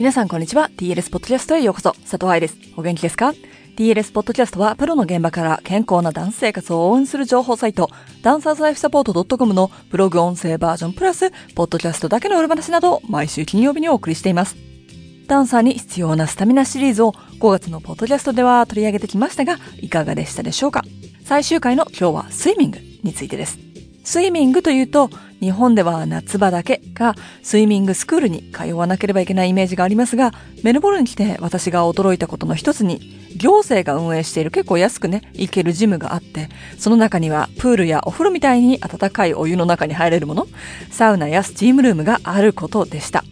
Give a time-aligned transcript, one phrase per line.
[0.00, 0.70] 皆さんこんにちは。
[0.78, 1.92] TLS ポッドキャストへようこそ。
[1.92, 2.56] 佐藤愛です。
[2.74, 3.34] お元気ですか
[3.76, 7.90] ?TLS ポッドキャストはプロの現場から健康なダンス生活を応援する情報サイト、
[8.22, 14.56] ダンサーズライフサポート .com のブログ音声バージョンプラス、ポッドキャストだけの裏話などを毎週金曜日にお送りしています。
[15.26, 20.82] ダンサーに必要なスタミナシリーズを5月のポッドキャストでは取り上げてきましたが、いかがでしたでしょうか？
[21.26, 23.58] 最終回の今日はスイミングについてです。
[24.02, 25.10] スイミングというと、
[25.40, 40.46] 日本では夏場だけがスイミングスクールに通わなければいけないイメージがありますが、メルボルンに来て私が驚いたことの一つに、行政が運営している結構安くね、行けるジムがあって、その中にはプールやお風呂みたいに温かいお湯の中に入れるもの、
[40.90, 43.24] サウナやスチームルームがあることでした。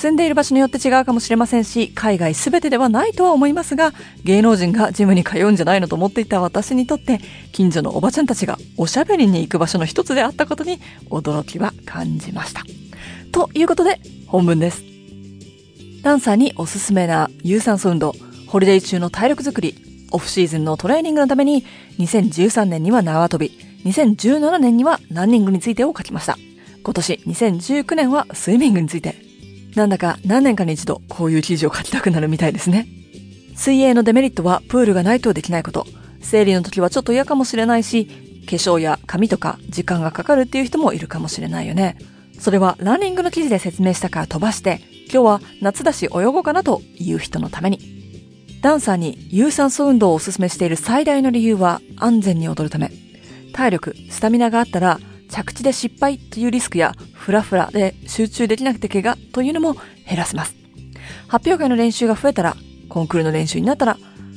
[0.00, 3.92] 住んでいる場所によって違うかもしれませんし、海外すべてではないとは思いますが、
[4.24, 7.20] 芸能人がジムに通うんじゃないのと思っていた私にとって、
[7.52, 12.62] 近所のおばちゃんたちがおしゃべりに行く場所の一つであったことに驚きは感じました。
[13.30, 14.82] ということで、本文です。
[16.02, 18.14] ダンサーにおすすめな有酸素運動、
[18.46, 19.74] ホリデー中の体力づくり、
[20.12, 21.62] オフシーズンのトレーニングのために、
[21.98, 23.50] 2013年には縄跳び、
[23.84, 26.38] 2017年にはランニングについてを書きました。
[26.82, 29.29] 今年2019年はスイミングについて、
[29.74, 32.86] なんだか何年かに一度こういう記事を書きたくなるみたいですね。
[33.56, 35.86] 水泳のデメリットはプールがないとできないこと。
[36.22, 38.06] 生理の時はちょっと嫌かもしれないし、
[38.46, 41.96] 化粧や髪とか時間がかかるっていう人もいるかもしれないよね。
[42.38, 44.80] それはランニングの記事で説明したから飛ばして、
[45.12, 47.78] 今日は夏だし泳ごうかなという人のために。
[48.62, 52.90] ダンサーに有酸素運動をお勧めしている最大の理由は安全に踊るため。
[53.52, 59.74] 体力、スタミナがあったら着地で失敗というリスクやフラフラで集中できなくて怪我というのも
[60.06, 60.54] 減らせます。
[61.28, 62.56] 発表会の練習が増えたら、
[62.88, 63.96] コンクールの練習になったら、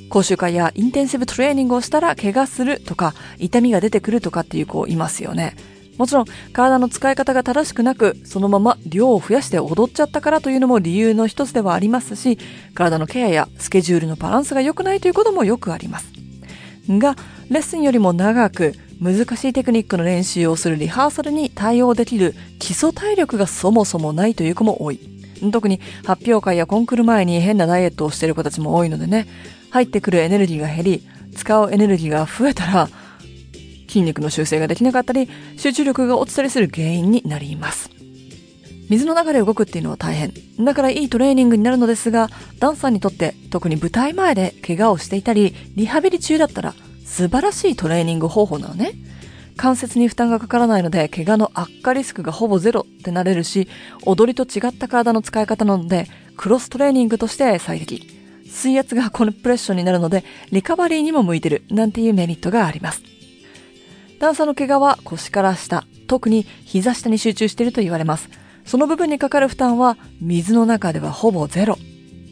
[0.09, 5.55] 講習会やインテンシブトレーニングをしたら怪我するとか、痛みが出てくるとかっていう子いますよね。
[5.97, 12.37] もちろん、体の使い方が正しくなく、そのまま量を増やして踊っちゃったからというのも理由の一つではありますし、
[12.75, 16.11] 体のケアやスケジュールのバランスが良くないということもよくあります。
[16.87, 17.15] が、
[17.49, 24.99] レッスンよりも長く、難しいテクニックの練習をするリハーサルに対応できる基礎体力がそもそもないという子も多い。
[25.51, 29.27] 特に発表会やコンクール前に変なダイエットをしている子たちも多いのでね、
[29.71, 31.03] 入ってくるエネルギーが減り、
[31.35, 32.89] 使うエネルギーが増えたら、
[33.89, 35.27] 筋肉の修正ができなかったり、
[35.57, 37.89] 集中力が落ちたりする原因になります。
[38.89, 40.31] 水の中で動くっていうのは大変。
[40.63, 46.73] だからいいトレーニングになるのですが、ダンサーにとって特に舞台前で怪我をしていたり、リハビリ中だったら
[47.05, 48.93] 素晴らしいトレーニング方法なのね。
[49.55, 53.67] 関節に負担がかからないので、怪我の悪化リスクがほぼゼロってなれるし、
[54.05, 58.07] 踊りと違った体の使い方なので、クロストレーニングとして最適。
[58.47, 63.01] 水圧がコンプレッションになるので、リカバリーにも向いてる、なんていうメリットがあります。
[64.19, 68.29] 段差の怪我は腰から下、特に膝下に集中していると言われます。
[68.65, 71.77] その部分にかかる負担は、水の中ではほぼゼロ。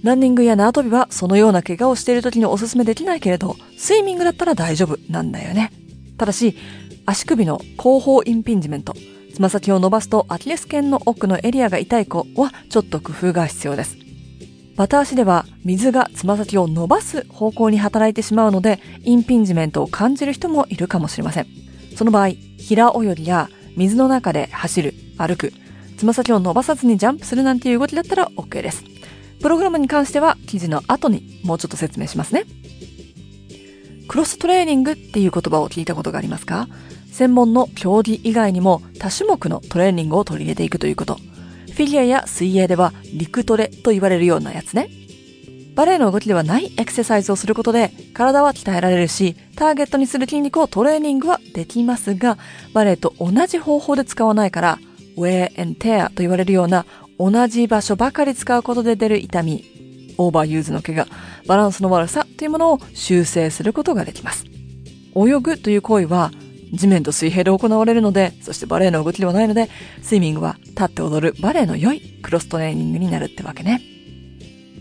[0.04, 5.72] ランニングや縄跳びはそのような怪我をしている時におすすめできないけれど、スイミングだったら大丈夫なんだよね。
[6.18, 6.56] ただし、
[7.06, 8.96] 足首の後方インピンジメント、
[9.34, 13.98] つま先を伸ばすとアキレス腱の奥のエリアが痛い子はちょっと工夫が必要です。
[14.76, 21.48] バタ足では水がつま先を伸ばす方向に働いてしまうので、インピンジメントを感じる人もいるかもしれません。
[21.96, 25.54] その場合、平泳ぎや水の中で走る、歩く、
[25.98, 28.91] つま先を伸ばさずにジャンプするなんていう動きだったら OK です。
[29.42, 32.46] プログラムに関しては記事の後にもうちょっと説明しますね。
[34.08, 36.68] クロストレーニングっていう言葉を聞いたことがありますか
[37.12, 41.16] 専門の競技以外にも多種目のトレーニングを取り入れていくということ。
[41.16, 44.90] フィギュアや水泳では陸トレと言われるようなやつね。
[45.76, 52.38] バレエの動きではないエクササイズをすることで体は鍛えられるし、ターゲットにする筋肉をトレーニングはできますが、
[52.74, 54.80] バレエと同じ方法で使わないから、
[55.16, 56.86] ウェア and tear と言われるような
[57.22, 61.08] 同じ場所ばかり使うことで出る痛み、 overuse の怪我、
[61.46, 64.46] バランスの悪さというものを修正することができます。
[65.16, 66.32] 泳ぐという行為は
[66.74, 69.70] 地面と水平で行われるので、そしてバレエの動きではないので、
[70.02, 73.82] スイミングは立って踊るバレエの良いクロストレーニングになるってわけね。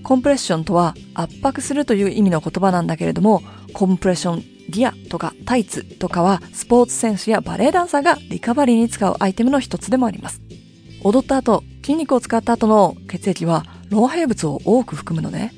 [0.03, 3.43] コンプレッションとは圧迫するという意味の言葉なんだけれども、
[3.75, 10.41] コンプレッションギアとかタイツとかはスポーツ選手やバレエダンサーがリカバリーに使うアイテムの一つでもあります。
[11.03, 15.51] 踊った後、筋肉を使った後の血液は老廃物を多く含むので、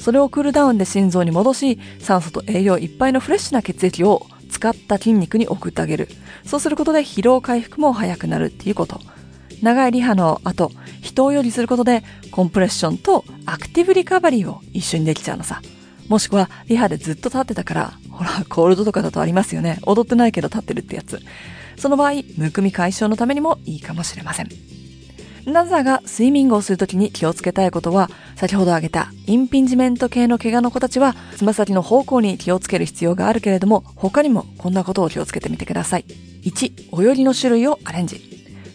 [0.00, 6.08] それをクールダウンで心臓に戻し、酸素と栄養いっぱいのフレッシュな血液を使った筋肉に送ってあげる。
[6.44, 9.00] そうすることで疲労回復も早くなるっていうこと。
[9.62, 10.72] 長いリハの後、
[11.02, 15.60] 人泳ぎすることでコンプレッションとアクティブリカバリーを一緒にできちゃうのさ。
[16.08, 19.78] もしくはリハでずっと立ってたから、ほら、コールドとかだとありますよね。
[19.82, 21.20] 踊ってないけど立ってるってやつ。
[21.76, 24.48] その場合、むくみ解消のためにもいいかもしれません。
[25.46, 36.04] ダンサーがスイミングをするときに気をつけたいことは、先ほど挙げたインピンジメント系の怪我の子たちは、つま先の方向に気をつける必要があるけれども、他にもこんなことを気をつけてみてください。
[36.42, 38.20] 1、泳ぎの種類をアレンジ。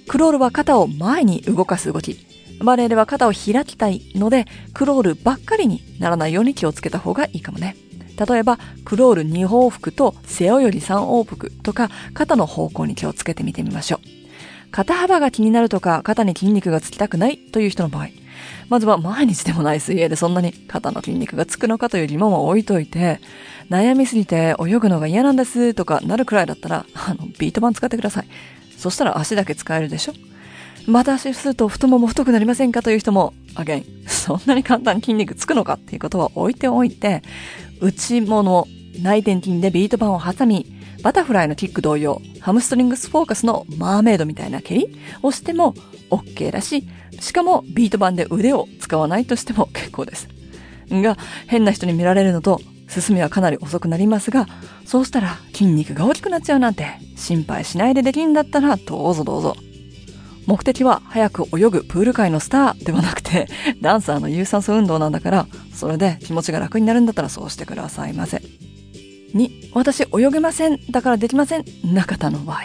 [0.08, 2.18] クロールは肩を前に動かす動き。
[2.64, 7.76] バレーでは肩を開きたいので、クロールばっかりにならないように気をつけた方がいいかもね。
[8.28, 14.25] 例えば、クロール2往復と背泳ぎ3往復とか、肩の方向に気をつけてみてみましょう。
[14.76, 18.10] 肩幅が気になるとか、肩に筋肉がつきたくないという人の場合、
[18.68, 23.22] まずは毎日でもない水泳でそんなに肩の筋肉がつくのかという疑問は置いといて、
[23.70, 28.28] 悩みすぎて泳ぐのが嫌なんですとかなるくらいだったら、あの、ビート板使ってください。
[28.78, 30.14] そしたら足だけ使えるでしょ
[30.88, 37.22] また足すると太もも太くなりませんかという人も、アゲン、そんなに簡単に筋肉つくのかっていうことは置いておいて、
[37.80, 38.68] 内もも、
[39.02, 40.75] 内転筋でビート板を挟み、
[41.06, 45.76] バタフライのキック同様、ハムストリングスフォーカスのマーメイドみたいな蹴りをしても
[46.10, 46.88] OK だし、
[47.20, 50.28] しかもビート板で腕を使わないとしても結構です。
[50.90, 51.16] が、
[51.46, 54.48] 変な人に見られるのと、進みはかなり遅くなりますが、
[54.84, 59.56] そうしたら筋肉が大きくなっちゃうなんて、心配しないでできんだったらどうぞどうぞ。
[60.48, 63.48] 目的は早く泳ぐプール界のスターではなくて、
[63.80, 68.42] ダンサーの有酸素運動なんだから、それで気持ちが楽になるんだったらそうしてくださいませ。
[69.34, 70.80] 2、私泳げません。
[70.92, 71.66] だからできません。
[71.84, 72.64] な方の場合。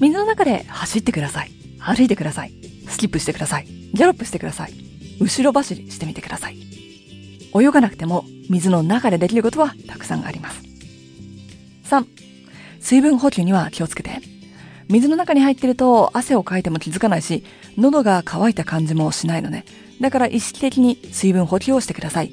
[0.00, 1.50] 水の中で走ってください。
[1.78, 2.52] 歩いてください。
[2.88, 3.66] スキップしてください。
[3.66, 4.72] ギャロップしてください。
[5.20, 6.56] 後ろ走りしてみてください。
[7.54, 10.62] 泳がなくても水の中でできることはたくさんあります。
[11.84, 12.06] 3、
[12.80, 14.20] 水分補給には気をつけて。
[14.88, 17.44] 水の中に入ってると汗をかいても気づかないし、
[17.78, 19.64] 喉が渇いた感じもしないのね。
[20.00, 22.32] だから意識的に水分補給をしてください。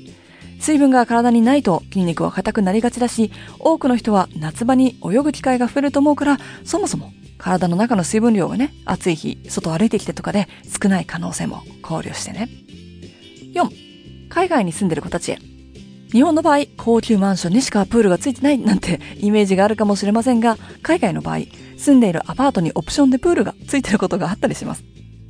[0.60, 10.48] 水分が体にないと筋肉は硬くなりがちだし、多くの人は夏場に泳ぐ機会が増えると思うから、そもそも体の中の水分量がね、暑い日、外歩いてきてとかで
[10.82, 12.50] 少ない可能性も考慮してね。
[13.56, 15.40] 4、海外に住んでる子たちへ。
[16.12, 21.40] 日本の場合、高級マンションにしかプールがついてないなんてイメージがあるかもしれませんが、海外の場合、
[21.78, 24.84] 住んでいるアパートにオプションでプールがついてることがあったりします。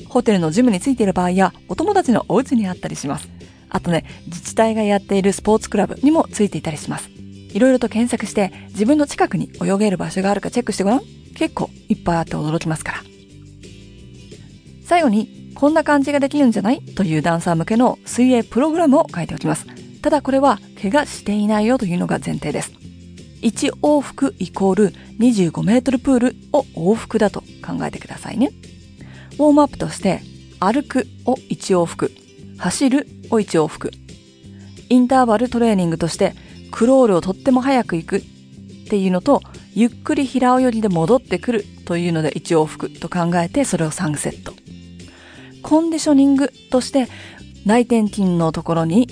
[0.07, 3.29] ホテルのジムについている場合や、お友達のお家にあったりします。
[3.69, 7.09] あとね、自治体がやっているスポーツクラブにもついていたりします。
[7.53, 11.01] いろいろと検索して自分の近くに泳げる場所があるかチェックしてごらん。
[11.35, 13.03] 結構いっぱいあって驚きますから。
[14.83, 16.81] 最後に、こんな感じができるんじゃない？
[16.81, 19.65] というダンサー向けの水泳プログラムを書いておきます。
[20.01, 22.71] ただこれは怪我していないよというのが前提です。
[23.41, 28.51] 1往復イコール25メートルプールを往復だと考えてくださいね。
[29.33, 30.21] ウォームアップとして
[30.59, 32.11] 歩くを1往復、
[32.57, 33.91] 走るを1往復。
[34.89, 36.33] インターバルトレーニングとして
[36.71, 38.21] クロールをとっても早く行くっ
[38.89, 39.41] ていうのと、
[39.75, 44.53] ゆっくり平泳ぎで戻ってくるというので1往復と考えてそれを3セット。
[45.61, 47.07] コンディショニングとして
[47.65, 49.07] 内転筋のところに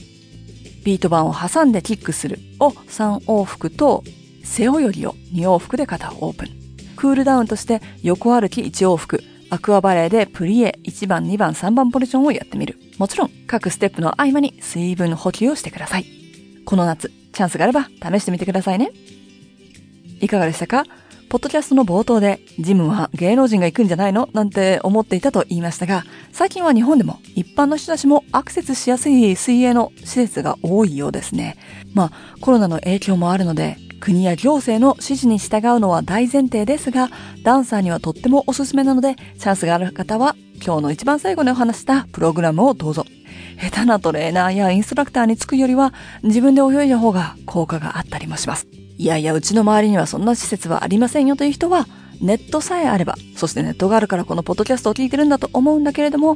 [0.84, 4.04] ビート板を挟んでキックするを3往復と
[4.44, 6.50] 背泳ぎを2往復で肩をオープン。
[6.96, 12.80] クールダウンとして横歩き1往復、アクアバレーでプリエ1番、2番、3番ポジションをやってみる。
[12.98, 16.06] もちろん、各ステップの合間に水分補給をしてください。
[16.66, 18.92] この夏、チャンスがあれば試してみてくださいね。
[20.20, 20.84] いかがでしたか？
[21.30, 24.30] ポッドキャストの冒頭で、ジムは芸能人が行くんじゃないの？
[24.34, 31.58] なんて思っていたと言いましたが、最近は日本でも一般の人たちもアクセスしやすい水泳の施設が多いようですね。
[31.94, 37.10] まあ、コロナの影響もあるので、国や行政の指示に従うのは大前提ですが、
[37.44, 43.06] ダンサーにはとってもおすすめなので、チャンスがある方は、今日の一番最後にお話したプログラムをどうぞ。
[43.60, 48.68] 下手なトレーナーやインストラクターにつくよりは、自分で泳いだ方が効果があったりもします。
[48.98, 51.88] いやいや、うちの周りにはそんな施設はありませんよという人は、
[52.22, 56.36] ネットさえあれば、そしてネットがあるからこのポッドキャストを聞いてるんだと思うんだけれども、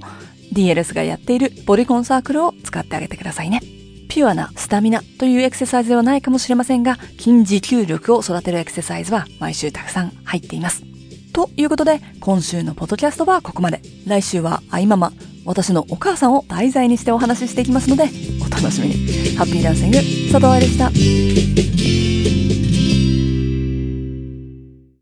[0.54, 3.81] DLS がやっているボリコンサークルを使ってあげてくださいね。
[4.12, 10.84] ピュアなスタミナというエクササイズではないかもしれませんが、筋持久力を育てるエクササイズは毎週たくさん入っています。
[11.32, 13.82] ということで、今週のポッドキャストはここまで。
[14.06, 15.14] 来週はあいまま、
[15.46, 18.10] 私のお母さんを題材にしてお話ししていきますので、
[18.46, 19.38] お楽しみに。
[19.38, 19.98] ハッピーダンシング、
[20.30, 22.11] 佐藤愛でした。